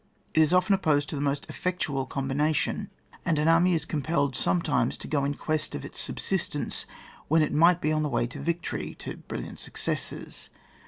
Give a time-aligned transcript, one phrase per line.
[0.33, 2.89] It is often opposed to the most ofTectual combination,
[3.23, 6.87] and an army is compelled sometimes to go in quest of its subsistence,
[7.27, 10.49] when it might be on the way to victory, to brilliant successes.